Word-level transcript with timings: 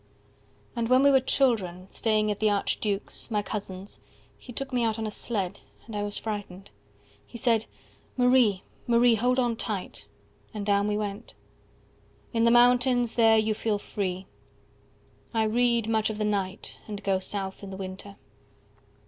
And 0.75 0.89
when 0.89 1.03
we 1.03 1.11
were 1.11 1.19
children, 1.19 1.87
staying 1.91 2.31
at 2.31 2.39
the 2.39 2.49
archduke's, 2.49 3.29
My 3.29 3.43
cousin's, 3.43 4.01
he 4.35 4.51
took 4.51 4.73
me 4.73 4.83
out 4.83 4.97
on 4.97 5.05
a 5.05 5.11
sled, 5.11 5.59
And 5.85 5.95
I 5.95 6.01
was 6.01 6.17
frightened. 6.17 6.71
He 7.23 7.37
said, 7.37 7.67
Marie, 8.17 8.63
15 8.79 8.79
Marie, 8.95 9.13
hold 9.13 9.37
on 9.37 9.55
tight. 9.55 10.07
And 10.55 10.65
down 10.65 10.87
we 10.87 10.97
went. 10.97 11.35
In 12.33 12.45
the 12.45 12.49
mountains, 12.49 13.13
there 13.13 13.37
you 13.37 13.53
feel 13.53 13.77
free. 13.77 14.25
I 15.35 15.43
read, 15.43 15.87
much 15.87 16.09
of 16.09 16.17
the 16.17 16.25
night, 16.25 16.79
and 16.87 17.03
go 17.03 17.19
south 17.19 17.61
in 17.61 17.69
the 17.69 17.77
winter. 17.77 18.15